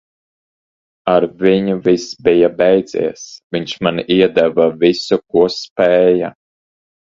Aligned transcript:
Ar 1.11 1.27
viņu 1.43 1.75
viss 1.87 2.07
bija 2.29 2.49
beidzies. 2.63 3.27
Viņš 3.57 3.75
man 3.89 4.03
iedeva 4.17 4.67
visu, 4.87 5.23
ko 5.37 5.47
spēja. 5.61 6.35